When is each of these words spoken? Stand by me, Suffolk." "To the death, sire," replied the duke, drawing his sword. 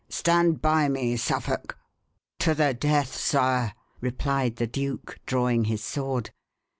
Stand 0.09 0.63
by 0.63 0.89
me, 0.89 1.15
Suffolk." 1.15 1.77
"To 2.39 2.55
the 2.55 2.73
death, 2.73 3.13
sire," 3.15 3.75
replied 3.99 4.55
the 4.55 4.65
duke, 4.65 5.19
drawing 5.27 5.65
his 5.65 5.83
sword. 5.83 6.31